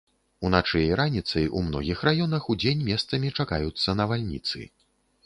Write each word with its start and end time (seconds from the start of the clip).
Уначы 0.47 0.79
і 0.85 0.95
раніцай 0.99 1.45
у 1.59 1.61
многіх 1.67 2.01
раёнах, 2.09 2.47
удзень 2.53 2.81
месцамі 2.89 3.33
чакаюцца 3.45 3.97
навальніцы. 4.01 4.65